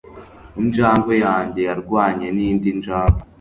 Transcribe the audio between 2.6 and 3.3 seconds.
njangwe